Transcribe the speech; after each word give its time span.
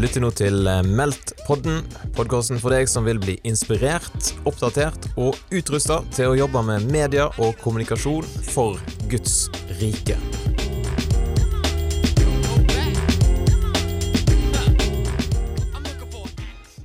Lytter 0.00 0.22
nå 0.24 0.30
til 0.32 0.64
eh, 0.64 0.78
Meldt-podden, 0.96 1.82
podkasten 2.16 2.60
for 2.62 2.72
deg 2.72 2.88
som 2.88 3.04
vil 3.04 3.20
bli 3.20 3.34
inspirert, 3.44 4.30
oppdatert 4.48 5.10
og 5.20 5.36
utrusta 5.52 6.00
til 6.16 6.30
å 6.30 6.38
jobbe 6.38 6.62
med 6.70 6.88
media 6.88 7.28
og 7.36 7.60
kommunikasjon 7.60 8.24
for 8.48 8.80
Guds 9.12 9.42
rike. 9.82 10.16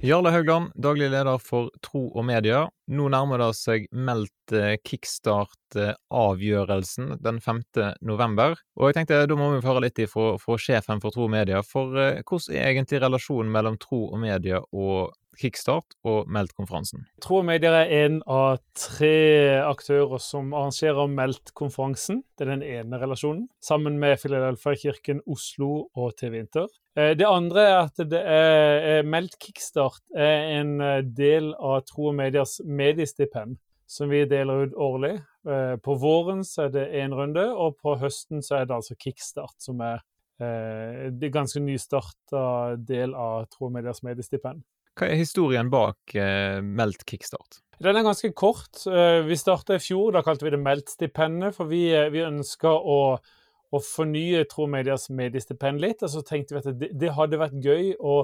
Jarle 0.06 0.30
Haugland, 0.30 0.70
daglig 0.76 1.10
leder 1.10 1.38
for 1.42 1.72
Tro 1.82 2.12
og 2.14 2.26
Media. 2.28 2.68
Nå 2.94 3.08
nærmer 3.10 3.42
det 3.42 3.56
seg 3.58 3.88
meldt 3.90 4.54
eh, 4.54 4.78
kickstart-avgjørelsen 4.86 7.18
den 7.26 7.42
5. 7.42 7.62
november. 8.06 8.54
Og 8.78 8.92
jeg 8.92 8.96
tenkte 9.00 9.26
da 9.26 9.34
må 9.40 9.48
vi 9.56 9.66
høre 9.66 9.82
litt 9.88 9.98
fra, 10.12 10.38
sjefen 10.62 11.02
for 11.02 11.10
Tro 11.16 11.24
og 11.26 11.34
Media. 11.34 11.64
For 11.66 11.98
eh, 11.98 12.22
hvordan 12.22 12.54
er 12.54 12.70
egentlig 12.76 13.02
relasjonen 13.02 13.50
mellom 13.56 13.80
Tro 13.82 14.06
og 14.12 14.20
Media 14.22 14.62
og 14.62 15.10
Kickstart 15.40 15.98
og 16.08 16.32
Meldt-konferansen? 16.32 17.06
Tro 17.24 17.42
og 17.42 17.46
Medier 17.50 17.76
er 17.82 17.92
en 18.06 18.22
av 18.30 18.62
tre 18.78 19.62
aktører 19.66 20.22
som 20.24 20.54
arrangerer 20.56 21.12
Meldt-konferansen. 21.12 22.24
Det 22.36 22.48
er 22.48 22.54
den 22.56 22.66
ene 22.66 23.02
relasjonen, 23.02 23.46
sammen 23.64 24.00
med 24.02 24.18
Filadelfia-kirken 24.22 25.24
Oslo 25.26 25.88
og 25.96 26.18
TV 26.20 26.42
Inter. 26.44 26.68
Eh, 26.96 27.12
det 27.18 27.28
andre 27.28 27.64
er 27.68 27.78
at 27.82 28.02
det 28.12 28.22
er 28.24 29.08
Meldt 29.08 29.36
Kickstart 29.42 30.02
er 30.16 30.60
en 30.62 30.80
eh, 30.82 31.02
del 31.04 31.52
av 31.60 31.82
Tro 31.90 32.10
og 32.12 32.16
Mediers 32.16 32.62
mediestipend, 32.64 33.58
som 33.86 34.12
vi 34.12 34.24
deler 34.30 34.66
ut 34.66 34.78
årlig. 34.80 35.18
Eh, 35.48 35.76
på 35.84 35.98
våren 36.00 36.46
så 36.48 36.68
er 36.68 36.76
det 36.76 36.86
én 37.04 37.16
runde, 37.16 37.44
og 37.52 37.76
på 37.84 37.98
høsten 38.00 38.44
så 38.46 38.62
er 38.62 38.70
det 38.70 38.78
altså 38.78 38.96
Kickstart, 38.96 39.58
som 39.60 39.84
er 39.84 40.04
det 40.36 41.30
ganske 41.32 41.62
nystarta 41.64 42.76
del 42.76 43.14
av 43.16 43.46
Tro 43.54 43.70
og 43.70 43.72
Mediers 43.72 44.02
mediestipend. 44.04 44.66
Hva 44.96 45.10
er 45.12 45.20
historien 45.20 45.70
bak 45.72 46.16
eh, 46.16 46.62
Meldt 46.64 47.04
kickstart? 47.08 47.60
Den 47.84 47.98
er 48.00 48.06
ganske 48.08 48.32
kort. 48.32 48.80
Eh, 48.88 49.22
vi 49.28 49.36
starta 49.36 49.76
i 49.76 49.84
fjor, 49.84 50.14
da 50.16 50.22
kalte 50.24 50.48
vi 50.48 50.54
det 50.54 50.62
Meldt-stipendet. 50.64 51.58
For 51.58 51.68
vi, 51.68 51.90
eh, 51.92 52.08
vi 52.14 52.24
ønska 52.24 52.72
å, 52.72 53.00
å, 53.20 53.82
fornye 53.84 54.46
Tromedias 54.48 55.10
mediestipend 55.12 55.84
litt. 55.84 56.06
Og 56.06 56.14
så 56.14 56.24
tenkte 56.24 56.56
vi 56.56 56.64
at 56.64 56.80
det, 56.80 56.94
det 56.96 57.12
hadde 57.18 57.42
vært 57.42 57.60
gøy 57.60 57.92
å, 58.00 58.22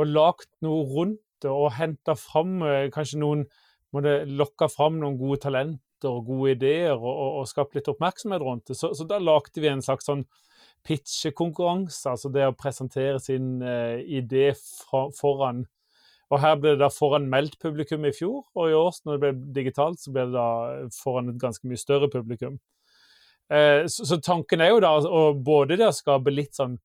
å 0.00 0.08
lage 0.08 0.48
noe 0.64 0.86
rundt 0.88 1.20
det 1.42 1.52
og 1.52 1.74
hente 1.76 2.16
fram 2.18 2.62
eh, 2.66 2.88
kanskje 2.94 3.20
noen 3.20 3.44
måtte 3.94 4.22
lokke 4.26 4.68
fram 4.72 4.98
noen 5.00 5.16
gode 5.20 5.42
talenter 5.44 6.10
og 6.10 6.26
gode 6.28 6.56
ideer 6.56 6.96
og, 6.96 7.08
og, 7.08 7.40
og 7.40 7.48
skape 7.50 7.78
litt 7.78 7.88
oppmerksomhet 7.92 8.42
rundt 8.44 8.72
det. 8.72 8.78
Så, 8.78 8.94
så 8.96 9.06
da 9.08 9.20
lagde 9.22 9.62
vi 9.62 9.70
en 9.70 9.84
slags 9.84 10.08
sånn 10.08 10.24
pitchekonkurranse, 10.86 12.14
altså 12.14 12.30
det 12.32 12.46
å 12.48 12.56
presentere 12.56 13.18
sin 13.22 13.58
uh, 13.64 13.98
idé 13.98 14.52
fra, 14.56 15.08
foran 15.16 15.64
og 16.28 16.40
Her 16.42 16.58
ble 16.60 16.74
det 16.74 16.82
da 16.82 16.90
foran 16.92 17.28
meldt 17.32 17.56
publikum 17.62 18.04
i 18.04 18.12
fjor, 18.12 18.42
og 18.52 18.68
i 18.68 18.76
år 18.76 18.98
når 19.04 19.14
det 19.14 19.20
ble 19.22 19.52
digitalt, 19.56 20.00
så 20.02 20.12
ble 20.12 20.26
det 20.28 20.36
da 20.36 20.48
foran 20.92 21.32
et 21.32 21.40
ganske 21.40 21.64
mye 21.68 21.80
større 21.80 22.10
publikum. 22.12 22.58
Eh, 23.48 23.86
så, 23.88 24.18
tanken 24.20 24.60
er 24.60 24.74
jo 24.74 24.82
da 24.84 24.92
både 25.32 25.78
det 25.80 25.88
å 25.88 25.96
skape 25.96 26.34
litt 26.34 26.58
sånn 26.58 26.76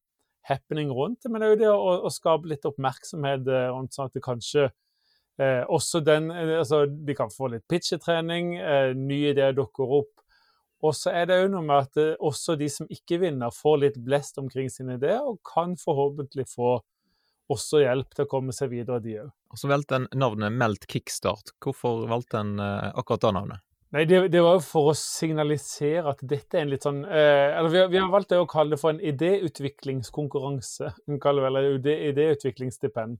happening 0.48 0.92
rundt 0.96 1.24
det, 1.24 1.32
men 1.32 1.44
òg 1.44 1.58
det 1.60 1.68
å, 1.68 1.98
å, 2.08 2.12
skape 2.12 2.48
litt 2.52 2.64
oppmerksomhet 2.68 3.48
eh, 3.52 3.68
rundt 3.72 3.96
sånn 3.96 4.08
at 4.08 4.16
det 4.16 4.24
kanskje 4.24 4.70
eh, 4.70 5.64
også 5.68 6.00
den 6.04 6.32
eh, 6.32 6.56
Altså, 6.62 6.86
de 6.88 7.16
kan 7.18 7.32
få 7.32 7.52
litt 7.52 7.68
pitchetrening, 7.72 8.56
eh, 8.60 8.94
nye 8.96 9.34
ideer 9.36 9.56
dukker 9.60 9.98
opp. 10.00 10.14
Og 10.84 10.96
så 10.96 11.12
er 11.16 11.28
det 11.28 11.42
jo 11.42 11.52
noe 11.52 11.68
med 11.68 11.86
at 11.86 12.24
også 12.24 12.58
de 12.60 12.68
som 12.72 12.88
ikke 12.92 13.22
vinner, 13.22 13.52
får 13.56 13.78
litt 13.84 14.00
blest 14.04 14.40
omkring 14.40 14.72
sine 14.72 14.98
ideer, 15.00 15.24
og 15.24 15.40
kan 15.48 15.78
forhåpentlig 15.80 16.48
få 16.52 16.78
også 17.52 17.84
hjelp 17.84 18.16
til 18.16 18.26
å 18.26 18.30
komme 18.32 18.56
seg 18.56 18.72
videre, 18.72 19.02
de 19.04 19.20
òg. 19.24 19.30
Og 19.54 19.60
så 19.60 19.70
valgte 19.70 20.00
en 20.00 20.08
navnet 20.18 20.56
Meldt 20.56 20.88
Kickstart. 20.90 21.54
Hvorfor 21.62 22.08
valgte 22.10 22.42
en 22.42 22.58
eh, 22.62 22.90
akkurat 22.98 23.26
det 23.26 23.34
navnet? 23.38 23.64
Nei, 23.94 24.08
det, 24.10 24.24
det, 24.34 24.42
var 24.42 24.58
jo 24.58 24.64
for 24.66 24.90
å 24.90 24.96
signalisere 24.98 26.10
at 26.10 26.24
dette 26.26 26.58
er 26.58 26.64
en 26.64 26.72
litt 26.72 26.86
sånn 26.86 27.04
eh, 27.06 27.52
eller 27.54 27.70
vi 27.70 27.82
har, 27.84 27.92
vi 27.92 28.00
har, 28.02 28.10
valgt 28.10 28.34
å 28.34 28.48
kalle 28.50 28.74
det 28.74 28.82
for 28.82 28.96
en 28.96 29.04
idéutviklingskonkurranse. 29.12 30.90
Vi 31.06 31.20
kaller 31.22 31.46
det 31.46 31.68
vel 31.86 32.02
idéutviklingsstipend. 32.10 33.20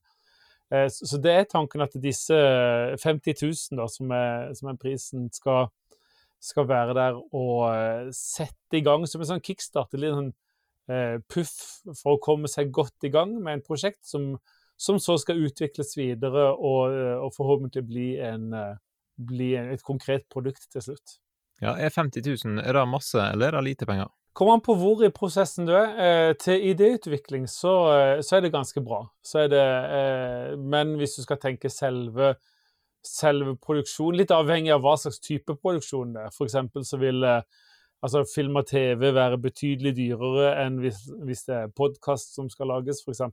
Eh, 0.74 0.88
så, 0.90 1.12
så, 1.12 1.22
det 1.22 1.36
er 1.38 1.52
tanken 1.52 1.86
at 1.86 1.94
disse 2.02 2.40
50 3.04 3.38
000, 3.44 3.78
da, 3.78 3.86
som 3.92 4.16
er, 4.18 4.50
som 4.58 4.72
er 4.72 4.80
prisen, 4.82 5.28
skal, 5.36 5.70
skal, 6.42 6.66
være 6.72 6.98
der 6.98 7.22
og 7.22 8.14
sette 8.18 8.80
i 8.80 8.86
gang 8.86 9.06
som 9.06 9.22
en 9.22 9.36
sånn 9.36 9.46
kickstart. 9.46 9.94
Litt 9.94 10.18
sånn 10.18 10.34
Eh, 10.34 10.43
puff 11.32 11.54
for 11.96 12.18
å 12.18 12.22
komme 12.24 12.50
seg 12.52 12.72
godt 12.76 13.08
i 13.08 13.12
gang 13.14 13.38
med 13.40 13.60
en 13.60 13.66
prosjekt 13.66 14.04
som, 14.08 14.34
som 14.78 15.00
så 15.00 15.18
skal 15.22 15.44
utvikles 15.48 15.96
videre 15.98 16.50
og, 16.54 16.94
eh, 16.94 17.20
og 17.20 17.34
forhåpentlig 17.36 17.86
bli, 17.88 18.08
en, 18.24 18.50
eh, 18.54 18.76
bli 19.16 19.54
et 19.60 19.84
konkret 19.86 20.28
produkt 20.34 20.68
til 20.72 20.90
slutt. 20.90 21.20
Ja, 21.62 21.78
Er 21.78 21.90
50 21.90 22.26
000 22.26 22.60
er 22.60 22.74
det 22.74 22.88
masse, 22.90 23.20
eller 23.20 23.54
er 23.54 23.62
det 23.62 23.70
lite 23.70 23.88
penger? 23.88 24.12
Kommer 24.34 24.58
an 24.58 24.64
på 24.66 24.74
hvor 24.76 25.04
i 25.06 25.12
prosessen 25.14 25.68
du 25.68 25.76
er. 25.78 26.34
til 26.34 26.74
idéutvikling 26.74 27.46
så, 27.48 28.20
så, 28.20 28.36
er 28.36 28.42
det 28.42 28.52
ganske 28.52 28.82
bra. 28.82 29.06
Så 29.22 29.48
det, 29.48 29.62
men 30.58 30.96
hvis 30.98 31.16
du 31.16 31.22
skal 31.22 31.38
tenke 31.38 31.70
selve, 31.70 32.34
selve 33.06 33.54
produksjonen, 33.62 34.18
litt 34.18 34.34
avhengig 34.34 34.74
av 34.74 34.82
hva 34.82 34.98
slags 34.98 35.22
type 35.22 35.54
produksjon 35.54 36.16
det 36.16 36.26
er. 36.26 36.34
F.eks. 36.34 36.90
så 36.90 36.98
vil 36.98 37.22
altså 38.04 38.24
film 38.28 38.60
og 38.60 38.68
TV 38.70 39.10
være 39.16 39.40
betydelig 39.42 39.96
dyrere 39.98 40.54
enn 40.64 40.80
hvis, 40.84 41.06
hvis 41.24 41.46
det 41.48 41.56
er 41.58 41.76
podkast 41.76 42.36
som 42.36 42.50
skal 42.52 42.72
lages, 42.74 43.04
f.eks. 43.04 43.24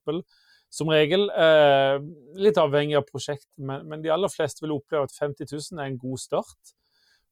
Som 0.70 0.92
regel. 0.94 1.26
Eh, 1.34 1.96
litt 2.38 2.58
avhengig 2.62 3.00
av 3.00 3.08
prosjekt, 3.08 3.48
men, 3.58 3.88
men, 3.90 4.04
de 4.04 4.12
aller 4.14 4.30
fleste 4.30 4.62
vil 4.62 4.76
oppleve 4.76 5.08
at 5.08 5.16
50 5.16 5.50
000 5.50 5.80
er 5.80 5.90
en 5.90 5.98
god 5.98 6.22
start 6.22 6.76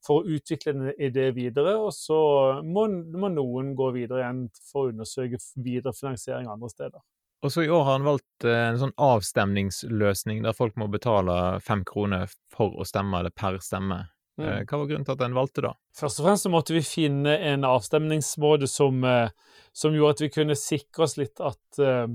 for 0.04 0.20
å 0.20 0.34
utvikle 0.38 0.74
en 0.74 0.88
idé 0.94 1.28
videre. 1.36 1.76
Og 1.78 1.92
så 1.94 2.18
må, 2.66 2.88
må 3.14 3.30
noen 3.30 3.76
gå 3.78 3.92
videre 3.94 4.24
igjen 4.24 4.42
for 4.58 4.86
å 4.88 4.92
undersøke 4.92 5.38
videre 5.54 5.94
finansiering 5.94 6.50
andre 6.50 6.72
steder. 6.74 7.06
Og 7.46 7.54
så 7.54 7.62
I 7.62 7.70
år 7.70 7.84
har 7.86 8.00
han 8.00 8.06
valgt 8.08 8.46
eh, 8.50 8.64
en 8.72 8.80
sånn 8.80 8.96
avstemningsløsning 8.98 10.42
der 10.42 10.56
folk 10.58 10.74
må 10.80 10.88
betale 10.90 11.60
fem 11.62 11.84
kroner 11.86 12.26
for 12.50 12.74
å 12.74 12.86
stemme, 12.88 13.20
eller 13.20 13.34
per 13.34 13.60
stemme. 13.62 14.02
Mm. 14.38 14.46
Eh, 14.46 14.60
hva 14.62 14.78
var 14.78 14.86
grunnen 14.86 15.06
til 15.06 15.16
at 15.16 15.24
en 15.26 15.36
valgte 15.36 15.64
det? 15.66 15.72
Først 15.98 16.20
og 16.20 16.28
fremst 16.28 16.46
så 16.46 16.52
måtte 16.52 16.76
vi 16.76 16.84
finne 16.86 17.34
en 17.50 17.66
avstemningsmåte 17.66 18.68
som, 18.70 19.02
eh, 19.04 19.30
som 19.74 19.96
gjorde 19.96 20.18
at 20.18 20.24
vi 20.24 20.34
kunne 20.36 20.58
sikre 20.58 21.08
oss 21.08 21.16
litt 21.18 21.42
at, 21.42 21.80
eh, 21.82 22.06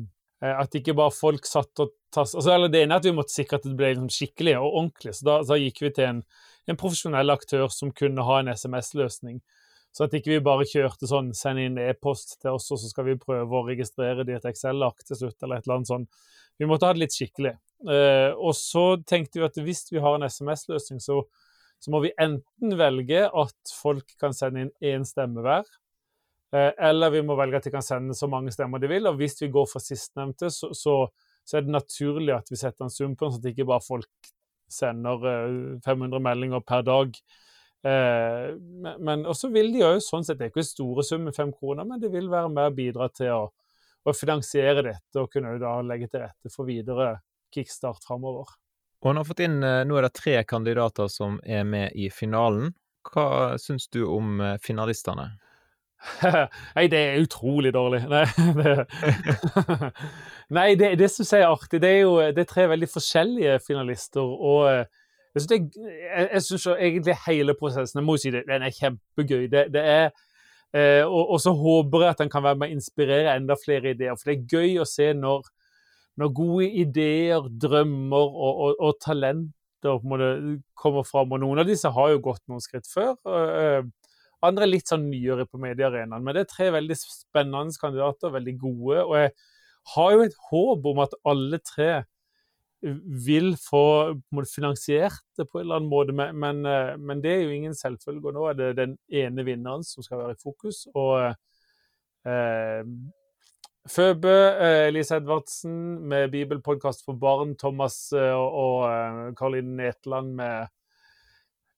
at 0.53 0.79
ikke 0.79 0.95
bare 0.95 1.15
folk 1.15 1.47
satt 1.47 1.83
og 1.83 1.91
tass... 2.13 2.35
Altså, 2.35 2.53
eller 2.53 2.71
det 2.71 2.83
ene 2.83 2.95
er 2.95 3.03
at 3.03 3.09
vi 3.09 3.15
måtte 3.15 3.35
sikre 3.35 3.59
at 3.59 3.67
det 3.67 3.75
ble 3.79 3.91
liksom 3.91 4.11
skikkelig 4.11 4.55
og 4.59 4.69
ordentlig. 4.69 5.17
Så 5.17 5.27
da, 5.27 5.41
da 5.47 5.59
gikk 5.59 5.83
vi 5.83 5.91
til 5.97 6.09
en, 6.09 6.23
en, 6.69 6.79
profesjonell 6.79 7.33
aktør 7.33 7.67
som 7.73 7.91
kunne 7.95 8.25
ha 8.27 8.39
en 8.39 8.53
SMS-løsning. 8.53 9.41
Så 9.93 10.07
at 10.07 10.15
ikke 10.17 10.31
vi 10.31 10.45
bare 10.45 10.65
kjørte 10.65 11.05
sånn 11.09 11.33
send 11.37 11.61
inn 11.61 11.77
e-post 11.77 12.39
til 12.41 12.55
oss, 12.55 12.71
og 12.73 12.79
så 12.81 12.89
skal 12.89 13.05
vi 13.11 13.19
prøve 13.19 13.59
å 13.59 13.67
registrere 13.67 14.25
det 14.25 14.33
i 14.33 14.39
et 14.39 14.47
Excel-ark 14.49 15.03
til 15.05 15.19
slutt, 15.19 15.37
eller 15.43 15.59
et 15.59 15.67
eller 15.67 15.81
annet 15.81 15.91
sånt. 15.91 16.23
Vi 16.57 16.69
måtte 16.69 16.89
ha 16.89 16.95
det 16.95 17.03
litt 17.03 17.13
skikkelig. 17.13 17.53
Eh, 17.93 18.31
og 18.33 18.55
så 18.57 18.85
tenkte 19.05 19.41
vi 19.41 19.45
at 19.45 19.59
hvis 19.61 19.85
vi 19.93 20.01
har 20.01 20.17
en 20.17 20.25
SMS-løsning, 20.25 21.01
så 21.03 21.21
så 21.83 21.91
må 21.91 21.99
vi 22.05 22.13
enten 22.21 22.77
velge 22.79 23.25
at 23.27 23.71
folk 23.75 24.13
kan 24.21 24.35
sende 24.35 24.63
inn 24.63 24.73
én 24.93 25.07
stemme 25.07 25.43
hver, 25.43 25.67
eh, 26.55 26.71
eller 26.89 27.11
vi 27.11 27.23
må 27.27 27.35
velge 27.35 27.59
at 27.59 27.67
de 27.67 27.73
kan 27.73 27.83
sende 27.83 28.15
så 28.15 28.29
mange 28.31 28.53
stemmer 28.55 28.79
de 28.79 28.87
vil. 28.91 29.09
Og 29.09 29.19
hvis 29.19 29.35
vi 29.41 29.51
går 29.51 29.67
for 29.67 29.83
sistnevnte, 29.83 30.47
så, 30.53 30.71
så, 30.71 30.95
så, 31.43 31.57
er 31.57 31.65
det 31.65 31.75
naturlig 31.75 32.37
at 32.37 32.51
vi 32.51 32.59
setter 32.61 32.87
en 32.87 32.93
sum 32.93 33.17
på 33.19 33.27
den, 33.27 33.35
så 33.35 33.43
at 33.43 33.49
ikke 33.51 33.67
bare 33.67 33.83
folk 33.83 34.31
sender 34.71 35.27
500 35.83 36.07
eh, 36.15 36.23
meldinger 36.29 36.63
per 36.63 36.87
dag. 36.87 37.19
Eh, 37.83 38.47
men 39.03 39.27
også 39.27 39.51
vil 39.51 39.73
de 39.75 39.83
jo 39.83 39.91
sånn 39.99 40.23
sett, 40.23 40.39
Det 40.39 40.47
er 40.47 40.55
ikke 40.55 40.63
store 40.63 41.03
summen, 41.03 41.35
fem 41.35 41.51
kroner, 41.51 41.83
men 41.83 41.99
det 41.99 42.13
vil 42.15 42.31
være 42.31 42.51
med 42.53 42.71
å 42.71 42.75
bidra 42.79 43.11
til 43.11 43.35
å, 43.35 43.45
å 44.07 44.15
finansiere 44.15 44.87
dette 44.87 45.19
og 45.19 45.31
kunne 45.35 45.57
da 45.59 45.81
legge 45.83 46.07
til 46.07 46.23
rette 46.23 46.53
for 46.53 46.69
videre 46.69 47.17
kickstart 47.53 48.07
framover. 48.07 48.55
Og 49.03 49.09
han 49.11 49.19
har 49.19 49.27
fått 49.27 49.43
inn 49.43 49.59
eh, 49.63 49.83
Nå 49.87 49.99
er 49.99 50.07
det 50.07 50.15
tre 50.15 50.37
kandidater 50.47 51.11
som 51.11 51.39
er 51.43 51.67
med 51.67 51.91
i 51.99 52.09
finalen. 52.13 52.71
Hva 53.11 53.59
syns 53.59 53.89
du 53.91 54.05
om 54.07 54.39
eh, 54.39 54.55
finalistene? 54.63 55.33
Nei, 56.75 56.85
det 56.91 56.99
er 56.99 57.23
utrolig 57.23 57.73
dårlig. 57.75 58.03
Nei, 58.11 58.23
det, 58.59 58.75
Nei, 60.57 60.67
det, 60.79 60.93
det 60.99 61.09
syns 61.11 61.33
jeg 61.35 61.43
er 61.43 61.51
artig. 61.51 61.81
Det 61.83 61.91
er 61.91 62.01
jo 62.05 62.17
det 62.23 62.45
er 62.45 62.51
tre 62.51 62.67
veldig 62.71 62.89
forskjellige 62.91 63.57
finalister. 63.67 64.23
og 64.23 64.69
eh, 64.71 64.85
jeg 65.33 66.43
syns, 66.45 66.67
egentlig 66.77 67.15
hele 67.25 67.55
prosessen 67.57 67.99
jeg 67.99 68.05
må 68.05 68.15
si 68.21 68.29
det, 68.31 68.43
den 68.45 68.63
er 68.63 68.75
kjempegøy. 68.75 69.47
Det, 69.49 69.63
det 69.73 69.81
er, 69.81 70.11
og, 71.07 71.23
og, 71.23 71.39
så 71.41 71.49
håper 71.57 72.03
jeg 72.05 72.13
at 72.13 72.21
den 72.21 72.29
kan 72.29 72.43
være 72.45 72.59
med 72.61 72.69
å 72.69 72.75
inspirere 72.77 73.33
enda 73.33 73.57
flere 73.57 73.95
ideer. 73.95 74.13
For 74.13 74.29
det 74.29 74.35
er 74.35 74.53
gøy 74.53 74.77
å 74.83 74.85
se 74.85 75.07
når 75.17 75.49
når 76.21 76.33
gode 76.37 76.69
ideer, 76.83 77.49
drømmer 77.61 78.23
og, 78.23 78.63
og, 78.67 78.81
og 78.83 78.97
talenter 79.01 79.99
kommer 80.79 81.07
fram. 81.07 81.33
Og 81.33 81.41
noen 81.41 81.63
av 81.63 81.69
disse 81.69 81.89
har 81.91 82.13
jo 82.13 82.21
gått 82.23 82.43
noen 82.51 82.63
skritt 82.63 82.87
før. 82.89 83.17
Uh, 83.25 83.81
andre 84.43 84.67
er 84.67 84.73
litt 84.73 84.91
sånn 84.91 85.07
nyere 85.09 85.47
på 85.47 85.59
mediearenaen. 85.61 86.23
Men 86.23 86.35
det 86.35 86.45
er 86.45 86.51
tre 86.51 86.69
veldig 86.75 86.97
spennende 86.99 87.79
kandidater, 87.79 88.33
veldig 88.33 88.55
gode. 88.61 89.03
Og 89.03 89.15
jeg 89.19 89.33
har 89.95 90.15
jo 90.15 90.25
et 90.25 90.41
håp 90.49 90.89
om 90.91 91.03
at 91.03 91.15
alle 91.27 91.59
tre 91.63 91.91
vil 93.25 93.53
få 93.55 93.85
finansiert 94.51 95.21
det 95.37 95.45
på 95.47 95.59
en 95.59 95.63
eller 95.63 95.79
annen 95.79 95.89
måte, 95.91 96.11
men, 96.11 96.35
men, 96.35 96.65
eh, 96.67 97.21
det 97.23 97.31
er 97.31 97.43
jo 97.45 97.55
ingen 97.55 97.75
selvfølge. 97.75 98.33
Nå 98.35 98.47
er 98.49 98.57
det 98.59 98.71
den 98.81 98.97
ene 99.07 99.45
vinneren 99.47 99.85
som 99.87 100.03
skal 100.03 100.19
være 100.19 100.35
i 100.35 100.41
fokus. 100.43 100.83
og 100.93 101.31
eh, 102.27 102.83
Føbe, 103.89 104.31
eh, 104.63 104.87
Elise 104.87 105.17
Edvardsen 105.19 105.73
med 106.07 106.31
bibelpodkast 106.31 107.03
for 107.03 107.19
barn, 107.19 107.55
Thomas 107.59 107.97
eh, 108.15 108.31
og 108.31 108.85
eh, 108.87 109.33
Karoline 109.35 109.75
Netland 109.75 110.33
med, 110.37 110.71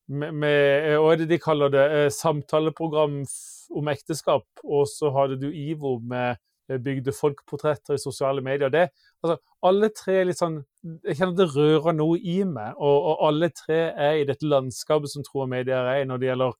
med, 0.07 0.31
med 0.31 0.92
Hva 1.02 1.13
er 1.13 1.24
det 1.24 1.30
de 1.34 1.42
kaller 1.42 1.74
det? 1.74 1.86
Samtaleprogram 2.13 3.24
om 3.75 3.90
ekteskap. 3.90 4.46
Og 4.63 4.86
så 4.92 5.10
hadde 5.16 5.40
du 5.42 5.50
Ivo 5.50 5.98
med 6.00 6.38
Eh, 6.69 6.78
bygde 6.81 7.13
folkportretter 7.13 7.94
i 7.94 8.02
sosiale 8.02 8.42
medier. 8.42 8.69
Det, 8.69 8.88
altså, 9.24 9.38
alle 9.62 9.92
tre 9.94 10.16
er 10.22 10.25
litt 10.25 10.40
sånn 10.40 10.63
Jeg 11.06 11.19
kjenner 11.19 11.38
det 11.38 11.50
rører 11.54 11.94
noe 11.94 12.18
i 12.18 12.40
meg. 12.50 12.74
Og, 12.78 13.10
og 13.12 13.22
alle 13.28 13.51
tre 13.54 13.80
er 13.92 14.22
i 14.22 14.25
dette 14.25 14.50
landskapet 14.50 15.12
som 15.12 15.25
tro 15.25 15.44
og 15.46 15.51
medier 15.51 15.86
er 15.86 16.01
i 16.01 16.10
når 16.10 16.22
det 16.22 16.31
gjelder 16.31 16.58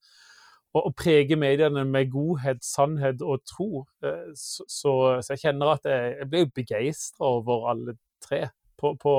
å, 0.76 0.92
prege 0.96 1.38
mediene 1.38 1.84
med 1.88 2.10
godhet, 2.12 2.62
sannhet 2.64 3.22
og 3.24 3.44
tro. 3.48 3.84
Eh, 4.04 4.30
så, 4.36 4.66
så, 4.68 4.94
så 5.24 5.34
jeg 5.34 5.46
kjenner 5.46 5.76
at 5.76 5.88
jeg, 5.88 6.14
jeg 6.20 6.30
blir 6.32 6.48
begeistra 6.56 7.34
over 7.38 7.68
alle 7.72 7.96
tre. 8.24 8.46
På, 8.76 8.92
på, 9.00 9.14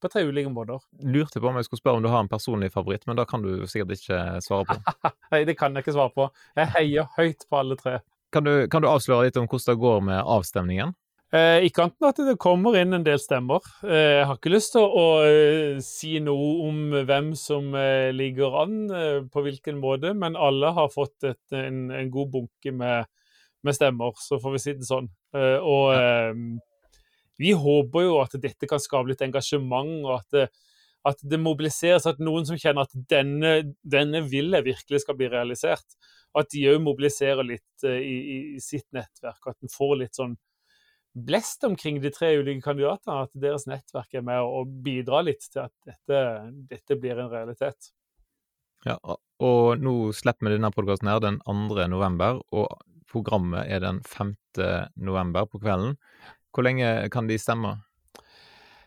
på, 0.00 0.10
tre 0.12 0.24
ulike 0.24 0.52
måter. 0.52 0.80
Lurte 1.04 1.42
på 1.42 1.50
om 1.50 1.58
jeg 1.60 1.68
skulle 1.68 1.82
spørre 1.82 2.00
om 2.00 2.06
du 2.06 2.10
har 2.12 2.24
en 2.24 2.32
personlig 2.32 2.70
favoritt, 2.72 3.04
men 3.08 3.18
da 3.18 3.26
kan 3.28 3.44
du 3.44 3.66
sikkert 3.68 3.98
ikke 3.98 4.20
svare 4.44 4.68
på. 4.70 4.78
Nei, 5.34 5.42
det 5.48 5.56
kan 5.60 5.76
jeg 5.76 5.84
ikke 5.84 5.96
svare 5.98 6.14
på. 6.16 6.28
Jeg 6.56 6.72
heier 6.78 7.10
høyt 7.18 7.48
på 7.48 7.60
alle 7.60 7.78
tre. 7.80 7.98
Kan 8.34 8.46
du, 8.46 8.54
kan 8.72 8.82
du, 8.82 8.88
avsløre 8.90 9.28
litt 9.28 9.36
om 9.40 9.46
hvordan 9.46 9.72
det 9.72 9.82
går 9.82 10.00
med 10.08 10.22
avstemningen? 10.36 10.96
Eh, 11.36 11.66
ikke 11.66 11.82
annet 11.82 11.98
enn 11.98 12.08
at 12.08 12.20
det 12.28 12.34
kommer 12.40 12.76
inn 12.78 12.94
en 12.96 13.04
del 13.04 13.18
stemmer. 13.20 13.64
Eh, 13.84 14.20
jeg 14.20 14.26
har 14.28 14.38
ikke 14.38 14.52
lyst 14.52 14.72
til 14.76 14.84
å, 14.86 15.06
eh, 15.26 15.80
si 15.84 16.20
noe 16.22 16.68
om 16.68 16.78
hvem 17.08 17.32
som 17.36 17.74
ligger 18.16 18.54
an 18.62 18.76
på 19.32 19.42
hvilken 19.44 19.80
måte, 19.82 20.14
men 20.14 20.36
alle 20.36 20.72
har 20.72 20.88
fått 20.92 21.24
et, 21.24 21.42
en, 21.52 21.90
en, 21.90 22.10
god 22.10 22.30
bunke 22.32 22.72
med, 22.72 23.10
med, 23.62 23.74
stemmer, 23.74 24.14
så 24.22 24.38
får 24.40 24.54
vi 24.54 24.62
si 24.62 24.76
det 24.78 24.88
sånn. 24.88 25.10
Og 25.36 25.92
ja. 25.92 26.32
vi 27.42 27.52
håper 27.52 28.06
jo 28.06 28.20
at 28.22 28.38
dette 28.40 28.70
kan 28.70 28.80
skape 28.80 29.10
litt 29.10 29.26
engasjement, 29.26 30.06
og 30.06 30.20
at 30.20 30.30
det, 30.32 30.46
at 31.06 31.20
det 31.22 31.38
mobiliseres, 31.38 32.06
at 32.06 32.22
noen 32.22 32.46
som 32.46 32.58
kjenner 32.58 32.86
at 32.86 32.94
denne, 33.10 33.74
denne 33.82 34.22
vil 34.26 34.56
jeg 34.56 34.70
virkelig 34.72 35.04
skal 35.04 35.18
bli 35.18 35.28
realisert 35.30 35.98
at 36.36 36.50
de 36.52 36.64
òg 36.70 36.80
mobiliserer 36.84 37.46
litt 37.46 37.86
i, 37.86 38.16
i, 38.56 38.60
sitt 38.62 38.86
nettverk. 38.94 39.52
At 39.52 39.62
en 39.62 39.72
får 39.72 39.94
litt 40.02 40.18
sånn 40.18 40.34
blest 41.16 41.64
omkring 41.64 42.00
de 42.02 42.12
tre 42.12 42.34
ulike 42.38 42.64
kandidatene. 42.64 43.22
At 43.26 43.32
deres 43.46 43.66
nettverk 43.70 44.18
er 44.18 44.26
med 44.26 44.42
og 44.44 44.74
bidrar 44.84 45.26
litt 45.26 45.48
til 45.48 45.64
at 45.66 45.74
dette, 45.88 46.24
dette 46.72 46.98
blir 47.00 47.22
en 47.22 47.32
realitet. 47.32 47.92
Ja, 48.86 48.98
og 49.42 49.80
nå 49.82 49.94
slipper 50.14 50.46
vi 50.46 50.58
denne 50.58 50.70
podkasten 50.74 51.10
her 51.10 51.22
den 51.24 51.40
2. 51.48 51.88
november, 51.90 52.38
og 52.54 52.68
programmet 53.10 53.66
er 53.72 53.82
den 53.82 54.02
5. 54.06 54.36
november 55.02 55.48
på 55.50 55.60
kvelden. 55.62 55.96
Hvor 56.54 56.64
lenge 56.64 57.08
kan 57.12 57.28
de 57.28 57.38
stemme? 57.40 57.76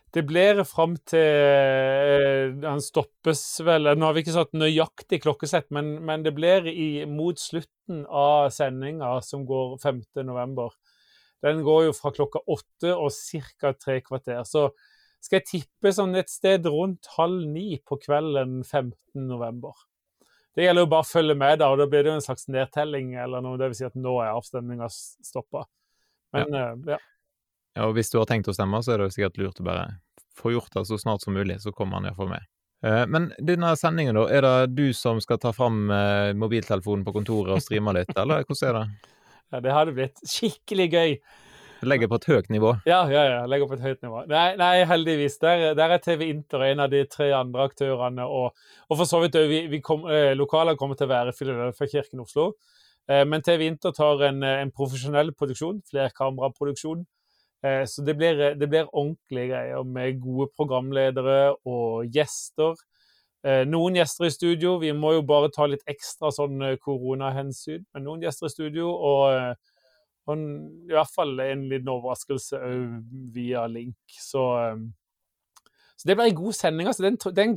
Det 0.09 0.23
blir 0.25 0.63
fram 0.65 0.95
til 1.05 1.21
eh, 1.21 2.55
Han 2.65 2.81
stoppes 2.81 3.43
vel 3.61 3.91
Nå 3.93 4.07
har 4.07 4.15
vi 4.15 4.23
ikke 4.23 4.33
satt 4.33 4.55
nøyaktig 4.57 5.19
klokkesett, 5.21 5.67
men, 5.75 5.99
men 6.05 6.23
det 6.25 6.33
blir 6.33 6.65
i, 6.65 7.05
mot 7.05 7.37
slutten 7.37 8.07
av 8.09 8.49
sendinga, 8.55 9.19
som 9.25 9.45
går 9.49 9.77
5.11. 9.83 10.71
Den 11.45 11.61
går 11.63 11.89
jo 11.89 11.95
fra 11.95 12.11
klokka 12.15 12.41
åtte 12.51 12.95
og 12.95 13.13
ca. 13.13 13.73
tre 13.73 13.99
kvarter. 14.03 14.41
Så 14.47 14.69
skal 15.23 15.39
jeg 15.39 15.47
tippe 15.49 15.93
sånn 15.95 16.17
et 16.19 16.31
sted 16.31 16.67
rundt 16.67 17.11
halv 17.17 17.45
ni 17.47 17.79
på 17.85 17.99
kvelden 18.01 18.61
15.11. 18.63 19.71
Det 20.55 20.65
gjelder 20.65 20.83
jo 20.83 20.91
bare 20.91 21.05
å 21.05 21.07
følge 21.07 21.35
med, 21.39 21.59
da, 21.61 21.69
og 21.71 21.79
da 21.79 21.87
blir 21.87 22.03
det 22.03 22.11
jo 22.11 22.17
en 22.19 22.25
slags 22.25 22.49
nedtelling, 22.51 23.13
eller 23.21 23.43
noe, 23.45 23.59
vil 23.61 23.77
si 23.77 23.87
at 23.87 23.95
nå 23.95 24.17
er 24.23 24.33
avstemninga 24.33 24.89
stoppa. 24.91 25.63
Men 26.35 26.55
ja. 26.55 26.65
Uh, 26.73 26.93
ja. 26.95 26.99
Ja, 27.77 27.85
og 27.87 27.93
hvis 27.95 28.09
du 28.11 28.17
har 28.19 28.27
tenkt 28.27 28.49
å 28.49 28.55
stemme, 28.55 28.81
så 28.83 28.91
er 28.91 28.99
det 28.99 29.09
jo 29.09 29.15
sikkert 29.15 29.37
lurt 29.39 29.59
å 29.61 29.67
bare 29.67 29.83
få 30.35 30.51
gjort 30.55 30.73
det 30.73 30.85
så 30.89 30.97
snart 30.99 31.23
som 31.23 31.35
mulig, 31.37 31.59
så 31.63 31.71
kommer 31.75 31.99
han 31.99 32.09
iallfall 32.09 32.31
med. 32.31 32.47
Eh, 32.85 33.05
men 33.11 33.29
denne 33.43 33.73
sendingen, 33.79 34.17
da, 34.17 34.25
er 34.31 34.45
det 34.45 34.73
du 34.75 34.89
som 34.95 35.19
skal 35.23 35.39
ta 35.41 35.51
fram 35.55 35.89
eh, 35.91 36.31
mobiltelefonen 36.39 37.05
på 37.07 37.13
kontoret 37.15 37.55
og 37.55 37.63
streame 37.63 37.93
litt, 37.97 38.11
eller 38.15 38.45
hvordan 38.47 38.69
er 38.69 38.77
det? 38.79 39.13
Ja, 39.49 39.61
det 39.65 39.73
hadde 39.73 39.95
blitt 39.97 40.19
skikkelig 40.27 40.89
gøy. 40.93 41.13
Legger 41.87 42.09
på 42.11 42.17
et 42.19 42.25
høyt 42.27 42.49
nivå? 42.51 42.73
Ja, 42.89 43.05
ja, 43.07 43.21
ja. 43.23 43.43
Legger 43.47 43.69
på 43.69 43.77
et 43.77 43.83
høyt 43.85 44.01
nivå. 44.03 44.25
Nei, 44.27 44.49
nei 44.59 44.73
heldigvis. 44.87 45.37
Der, 45.39 45.69
der, 45.77 45.93
er 45.95 46.01
TV 46.03 46.25
Inter 46.27 46.65
en 46.67 46.83
av 46.83 46.91
de 46.91 47.05
tre 47.07 47.29
andre 47.35 47.69
aktørene. 47.69 48.25
Og, 48.27 48.65
og 48.89 48.99
for 48.99 49.07
så 49.07 49.21
vidt 49.23 49.37
vi, 49.49 49.61
vi 49.71 49.79
kom, 49.83 50.03
eh, 50.11 50.33
lokaler 50.37 50.75
kommer 50.79 50.99
til 50.99 51.07
å 51.07 51.13
være 51.13 51.35
Filadelfia-kirken 51.37 52.25
Oslo. 52.25 52.49
Eh, 53.07 53.23
men 53.25 53.45
TV 53.45 53.69
Inter 53.69 53.95
tar 53.95 54.25
en, 54.27 54.43
en 54.43 54.73
profesjonell 54.75 55.31
produksjon, 55.39 55.79
flerkameraproduksjon. 55.89 57.05
Eh, 57.63 57.85
så 57.87 58.03
det 58.03 58.17
blir, 58.19 58.43
det 58.59 58.69
blir 58.69 58.91
ordentlige 58.91 59.47
greier 59.53 59.87
med 59.87 60.19
gode 60.23 60.49
programledere 60.59 61.55
og 61.63 62.11
gjester. 62.11 62.75
Eh, 63.47 63.63
noen 63.67 63.95
gjester 63.99 64.27
i 64.27 64.33
studio. 64.33 64.77
Vi 64.81 64.91
må 64.95 65.13
jo 65.15 65.25
bare 65.27 65.51
ta 65.55 65.67
litt 65.69 65.85
ekstra 65.89 66.31
sånn 66.35 66.61
eh, 66.65 66.77
koronahensyn. 66.81 67.85
Men 67.93 68.07
noen 68.07 68.23
gjester 68.25 68.49
i 68.49 68.53
studio, 68.53 68.91
og, 68.91 69.67
og 70.29 70.45
i 70.89 70.93
hvert 70.93 71.13
fall 71.13 71.35
en 71.45 71.67
liten 71.71 71.91
overraskelse 71.93 72.59
via 73.35 73.65
link. 73.71 73.97
Så, 74.11 74.43
så 75.95 76.09
det 76.09 76.17
blir 76.19 76.31
en 76.31 76.39
god 76.41 76.57
sending. 76.57 76.91
Altså. 76.91 77.07
Den, 77.07 77.19
den, 77.37 77.55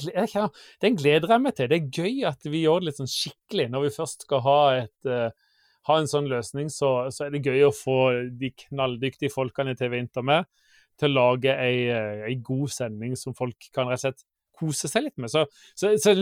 den, 0.84 0.98
gleder 1.00 1.34
jeg 1.34 1.46
meg 1.46 1.56
til. 1.58 1.72
Det 1.72 1.80
er 1.80 2.02
gøy 2.02 2.28
at 2.30 2.50
vi 2.50 2.64
gjør 2.64 2.82
det 2.82 2.90
litt 2.90 3.02
sånn 3.02 3.16
skikkelig 3.16 3.70
når 3.72 3.88
vi 3.88 3.96
først 3.98 4.28
skal 4.28 4.46
ha 4.46 4.60
et 4.82 5.14
ha 5.88 5.98
en 5.98 6.10
sånn 6.10 6.28
løsning, 6.30 6.70
så, 6.70 6.92
så, 7.10 7.26
er 7.26 7.34
det 7.34 7.46
gøy 7.46 7.66
å 7.66 7.74
få 7.74 7.98
de 8.38 8.52
knalldyktige 8.66 9.32
folkene 9.34 9.74
i 9.74 9.78
TV 9.78 9.98
Inter 9.98 10.26
med 10.26 10.46
til 11.00 11.10
å 11.10 11.16
lage 11.16 11.54
ei, 11.56 11.88
eh, 11.90 12.26
ei, 12.28 12.36
god 12.44 12.70
sending 12.70 13.16
som 13.18 13.34
folk 13.34 13.70
kan 13.74 13.88
rett 13.90 14.02
og 14.02 14.04
slett 14.04 14.26
kose 14.62 14.90
seg 14.90 15.06
litt 15.06 15.18
med. 15.20 15.32
Så, 15.32 15.44
så, 15.78 15.92
så 16.00 16.14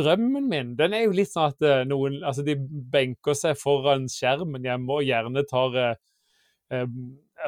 drømmen 0.00 0.48
min 0.50 0.72
den 0.78 0.96
er 0.96 1.06
jo 1.06 1.16
litt 1.16 1.32
sånn 1.32 1.52
at 1.52 1.66
eh, 1.66 1.82
noen 1.88 2.20
altså 2.22 2.44
de 2.46 2.56
benker 2.92 3.36
seg 3.38 3.58
foran 3.60 4.08
skjermen 4.12 4.64
hjemme 4.66 4.98
og 4.98 5.06
gjerne 5.06 5.44
tar 5.50 5.78
eh, 5.80 5.94
eh, 6.74 6.86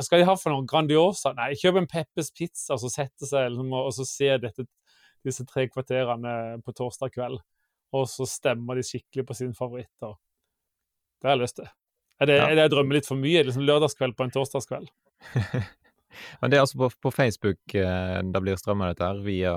Skal 0.04 0.22
de 0.22 0.28
ha 0.28 0.36
for 0.40 0.54
noe 0.54 0.66
Grandiosa? 0.68 1.34
Nei, 1.38 1.52
kjøp 1.60 1.82
en 1.82 1.90
Peppers 1.90 2.32
Pizza, 2.34 2.78
så 2.80 2.92
setter 2.92 3.30
seg 3.30 3.52
liksom, 3.52 3.72
og, 3.72 3.90
og 3.90 3.96
så 3.96 4.08
ser 4.08 4.42
dette, 4.42 4.66
disse 5.24 5.46
tre 5.48 5.68
kvarterene 5.70 6.60
på 6.64 6.76
torsdag 6.76 7.14
kveld. 7.14 7.40
Og 7.94 8.08
så 8.10 8.26
stemmer 8.26 8.78
de 8.78 8.82
skikkelig 8.86 9.24
på 9.28 9.36
sine 9.38 9.54
favoritter. 9.54 10.16
Det 11.22 11.30
har 11.30 11.36
jeg 11.36 11.44
lyst 11.44 11.60
til. 11.60 11.70
Er 12.20 12.28
det, 12.30 12.36
ja. 12.36 12.48
er 12.48 12.58
det 12.58 12.66
jeg 12.66 12.72
drømmer 12.74 12.98
litt 12.98 13.08
for 13.08 13.18
mye? 13.18 13.42
Liksom 13.46 13.64
lørdagskveld 13.66 14.16
på 14.18 14.26
en 14.26 14.34
torsdagskveld? 14.34 14.90
Men 16.40 16.50
det 16.50 16.58
er 16.58 16.64
altså 16.64 16.78
på, 16.78 16.90
på 17.06 17.12
Facebook 17.14 17.74
eh, 17.74 18.18
det 18.22 18.42
blir 18.42 18.58
strømma 18.58 18.92
dette 18.92 19.08
her, 19.08 19.22
via 19.24 19.54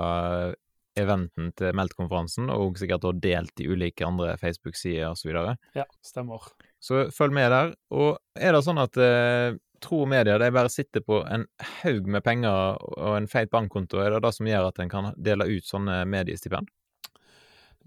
eventen 1.00 1.52
til 1.58 1.76
Meldt-konferansen, 1.76 2.50
og 2.52 2.78
sikkert 2.80 3.06
også 3.08 3.22
delt 3.24 3.62
i 3.62 3.68
ulike 3.70 4.06
andre 4.06 4.36
Facebook-sider 4.40 5.12
osv. 5.12 5.32
Ja, 5.76 5.86
stemmer. 6.04 6.50
Så 6.80 7.08
følg 7.14 7.34
med 7.34 7.50
der. 7.54 7.72
Og 7.94 8.18
er 8.38 8.54
det 8.54 8.64
sånn 8.66 8.80
at 8.82 8.98
eh, 9.02 9.58
tro 9.82 10.02
og 10.04 10.10
medier 10.10 10.40
de 10.42 10.50
bare 10.54 10.72
sitter 10.72 11.04
på 11.06 11.20
en 11.26 11.46
haug 11.82 12.08
med 12.10 12.24
penger 12.26 12.78
og 12.82 13.14
en 13.16 13.30
feit 13.30 13.50
bankkonto, 13.52 14.00
er 14.02 14.14
det 14.14 14.24
det 14.26 14.34
som 14.36 14.50
gjør 14.50 14.70
at 14.70 14.82
en 14.82 14.92
kan 14.92 15.12
dele 15.16 15.48
ut 15.48 15.66
sånne 15.66 16.02
mediestipend? 16.10 16.70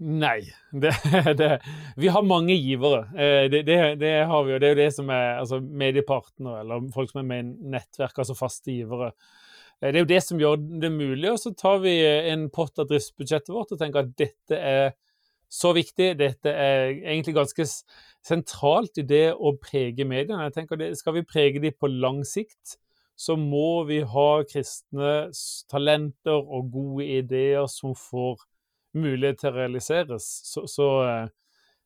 Nei. 0.02 0.40
Det, 0.72 0.92
det, 1.38 1.50
vi 2.00 2.10
har 2.10 2.24
mange 2.26 2.56
givere. 2.56 3.04
Eh, 3.14 3.46
det, 3.52 3.62
det, 4.00 4.12
har 4.26 4.44
vi, 4.44 4.56
og 4.56 4.60
det 4.60 4.68
er 4.68 4.74
jo 4.74 4.80
det 4.80 4.90
som 4.96 5.12
er 5.14 5.38
altså 5.42 5.60
mediepartnere, 5.62 6.62
eller 6.64 6.88
folk 6.94 7.12
som 7.12 7.22
er 7.22 7.28
med 7.28 7.44
i 7.44 7.72
nettverk, 7.76 8.18
altså 8.18 8.36
faste 8.38 8.74
givere. 8.74 9.12
Eh, 9.82 9.90
det 9.90 9.98
er 9.98 10.04
jo 10.04 10.12
det 10.14 10.22
som 10.24 10.40
gjør 10.40 10.60
det 10.82 10.92
mulig. 10.94 11.28
Og 11.32 11.40
så 11.42 11.52
tar 11.58 11.82
vi 11.84 11.96
en 12.32 12.48
pott 12.54 12.78
av 12.78 12.88
driftsbudsjettet 12.90 13.52
vårt 13.54 13.74
og 13.74 13.82
tenker 13.82 14.04
at 14.04 14.14
dette 14.18 14.58
er 14.58 14.94
så 15.52 15.74
viktig. 15.76 16.14
Dette 16.20 16.52
er 16.52 16.94
egentlig 16.94 17.36
ganske 17.36 17.66
sentralt 18.24 19.02
i 19.02 19.06
det 19.06 19.26
å 19.34 19.54
prege 19.60 20.06
mediene. 20.08 20.46
Jeg 20.48 20.56
tenker 20.60 20.80
det, 20.80 20.94
Skal 20.98 21.18
vi 21.18 21.26
prege 21.28 21.60
dem 21.60 21.74
på 21.76 21.90
lang 21.90 22.22
sikt, 22.24 22.78
så 23.18 23.36
må 23.36 23.84
vi 23.86 24.00
ha 24.00 24.30
kristne 24.48 25.30
talenter 25.70 26.38
og 26.40 26.72
gode 26.72 27.06
ideer 27.18 27.68
som 27.70 27.94
får 27.94 28.40
mulighet 28.96 29.42
til 29.42 29.52
å 29.52 29.56
realiseres. 29.56 30.24
Så, 30.48 30.66
så, 30.70 30.88
eh, 31.06 31.26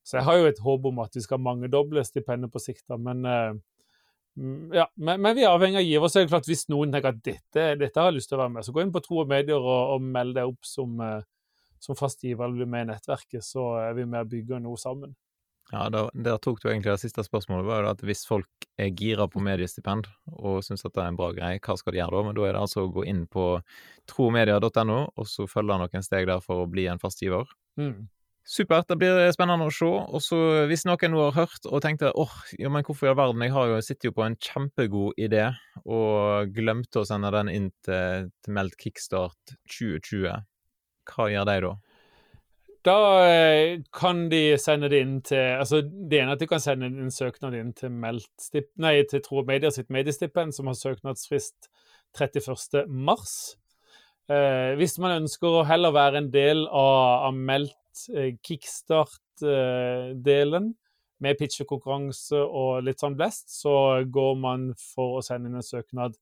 så, 0.07 0.19
jeg 0.19 0.27
har 0.29 0.39
jo 0.39 0.51
et 0.51 0.63
håp 0.63 0.87
om 0.91 1.03
at 1.03 1.17
vi 1.17 1.25
skal 1.25 1.43
mangedoble 1.43 2.05
stipendet 2.07 2.53
på 2.55 2.63
sikt. 2.63 2.87
Men, 2.99 3.25
eh, 3.27 3.59
ja, 4.73 4.85
men, 4.95 5.21
men, 5.21 5.33
vi 5.37 5.45
er 5.47 5.55
avhengig 5.55 5.81
av 5.81 5.87
giver. 5.87 6.11
Så 6.13 6.21
er 6.21 6.27
det 6.27 6.33
klart 6.35 6.49
hvis 6.51 6.67
noen 6.73 6.93
tenker 6.93 7.15
at 7.15 7.23
dette, 7.25 7.69
dette 7.81 8.01
har 8.01 8.11
jeg 8.11 8.19
lyst 8.19 8.31
til 8.33 8.39
å 8.39 8.43
være 8.45 8.55
med, 8.57 8.67
så 8.67 8.75
gå 8.77 8.83
inn 8.85 8.93
på 8.95 9.03
Tro 9.05 9.23
og 9.23 9.31
Medier 9.31 9.61
og, 9.61 9.95
og 9.97 10.09
meld 10.17 10.37
deg 10.37 10.51
opp 10.51 10.69
som, 10.69 10.99
eh, 11.01 11.23
som 11.83 11.99
fast 11.99 12.25
giver 12.25 12.45
eller 12.45 12.61
bli 12.61 12.73
med 12.75 12.87
i 12.87 12.91
nettverket, 12.93 13.45
så 13.47 13.71
er 13.81 13.97
vi 13.97 14.05
med 14.05 14.27
og 14.27 14.35
bygger 14.35 14.61
noe 14.65 14.81
sammen. 14.81 15.15
Ja, 15.73 15.89
der, 15.91 16.13
der, 16.15 16.37
tok 16.39 16.61
du 16.63 16.69
egentlig 16.69 16.93
det 16.93 17.03
siste 17.03 17.25
spørsmålet. 17.27 17.67
var 17.67 17.89
at 17.91 18.03
Hvis 18.07 18.23
folk 18.29 18.69
er 18.79 18.93
gira 18.95 19.27
på 19.27 19.41
mediestipend 19.43 20.07
og 20.37 20.61
syns 20.63 20.85
det 20.85 20.93
er 20.95 21.09
en 21.09 21.19
bra 21.19 21.33
greie, 21.35 21.59
hva 21.59 21.75
skal 21.79 21.97
de 21.97 21.99
gjøre 21.99 22.15
da? 22.15 22.27
Men 22.29 22.37
da 22.37 22.45
er 22.47 22.55
det 22.55 22.61
altså 22.61 22.85
å 22.85 22.93
gå 22.95 23.07
inn 23.11 23.25
på 23.27 23.49
tromedia.no, 24.07 25.01
og 25.17 25.27
så 25.27 25.49
følge 25.51 25.81
noen 25.81 26.07
steg 26.07 26.29
der 26.31 26.45
for 26.45 26.63
å 26.63 26.69
bli 26.71 26.87
en 26.93 27.03
fast 27.03 27.25
giver. 27.25 27.51
Mm. 27.81 28.07
Supert, 28.47 28.87
det 28.87 28.99
blir 29.01 29.33
spennende 29.35 29.67
å 29.67 29.73
se. 29.75 29.87
Og 29.91 30.67
hvis 30.71 30.85
noen 30.87 31.11
nå 31.11 31.23
har 31.25 31.35
hørt 31.35 31.67
og 31.67 31.81
tenkte 31.83 32.13
åh, 32.15 32.35
ja, 32.61 32.71
men 32.71 32.85
hvorfor 32.87 33.09
i 33.09 33.11
all 33.11 33.19
verden, 33.19 33.43
jeg 33.43 33.55
har 33.57 33.73
jo, 33.73 33.81
sitter 33.83 34.11
jo 34.11 34.15
på 34.15 34.23
en 34.23 34.37
kjempegod 34.39 35.19
idé, 35.19 35.49
og 35.83 36.53
glemte 36.55 37.03
å 37.03 37.09
sende 37.09 37.33
den 37.35 37.51
inn 37.51 37.73
til, 37.87 38.31
til 38.47 38.55
meldt 38.55 38.79
kickstart 38.79 39.57
2020, 39.75 40.47
hva 41.11 41.29
gjør 41.33 41.51
de 41.51 41.59
da? 41.67 41.75
Da 42.87 42.99
eh, 43.27 43.81
kan 43.91 44.29
de 44.31 44.43
sende 44.63 44.93
det 44.93 45.01
inn 45.03 45.17
til 45.27 45.57
altså 45.59 45.81
Det 45.83 46.21
ene 46.21 46.31
er 46.31 46.37
at 46.37 46.43
de 46.45 46.47
kan 46.47 46.63
sende 46.63 46.87
en 46.87 47.11
søknad 47.11 47.57
inn 47.59 47.73
til, 47.75 47.91
meldt, 47.91 48.51
nei, 48.79 49.01
til 49.11 49.25
Tro 49.25 49.41
og 49.43 49.51
Media 49.51 49.73
sitt 49.75 49.91
mediestipend, 49.91 50.55
som 50.55 50.71
har 50.71 50.79
søknadsfrist 50.79 51.67
31. 52.15 52.87
mars. 52.87 53.57
Eh, 54.27 54.75
hvis 54.79 54.97
man 54.99 55.21
ønsker 55.23 55.61
å 55.61 55.67
heller 55.67 55.95
være 55.95 56.23
en 56.23 56.31
del 56.35 56.65
av, 56.67 57.29
av 57.29 57.37
meldt 57.37 57.77
Eh, 58.15 58.37
kickstart-delen 58.43 60.75
med 61.25 61.39
pitchekonkurranse 61.41 62.37
og 62.45 62.85
litt 62.85 63.01
sånn 63.01 63.17
blest, 63.17 63.49
så 63.49 64.05
går 64.13 64.37
man 64.41 64.75
for 64.77 65.17
å 65.17 65.23
sende 65.25 65.49
inn 65.49 65.57
en 65.57 65.63
søknad 65.65 66.13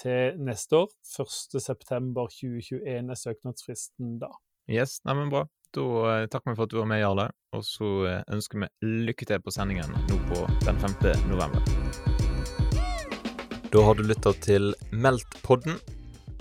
til 0.00 0.38
neste 0.40 0.76
år. 0.80 0.88
1.9.2021 1.04 3.10
er 3.12 3.16
søknadsfristen 3.20 4.18
da. 4.22 4.28
Yes, 4.70 5.00
neimen 5.04 5.28
bra. 5.32 5.44
Da 5.76 5.84
eh, 6.14 6.28
takker 6.30 6.50
vi 6.52 6.56
for 6.56 6.64
at 6.64 6.70
du 6.72 6.76
var 6.80 6.88
med, 6.88 7.00
Jarle. 7.02 7.26
Og 7.54 7.62
så 7.68 7.88
eh, 8.08 8.22
ønsker 8.32 8.58
vi 8.62 8.66
lykke 9.10 9.24
til 9.28 9.40
på 9.44 9.50
sendingen 9.54 9.90
nå 10.08 10.16
på 10.30 10.38
den 10.64 10.76
5. 10.80 10.88
november. 11.28 11.60
Da 13.74 13.78
har 13.82 13.94
du 13.98 14.02
lytta 14.06 14.30
til 14.40 14.64
Meldt-podden, 14.94 15.74